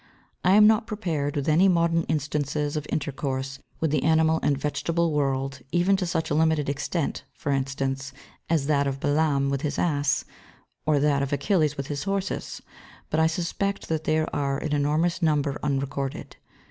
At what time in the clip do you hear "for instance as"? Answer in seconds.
7.35-8.65